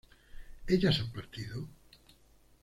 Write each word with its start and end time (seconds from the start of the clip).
¿ellas 0.65 0.99
han 0.99 1.11
partido? 1.11 1.67